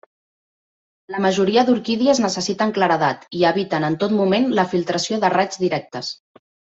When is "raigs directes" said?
5.39-6.11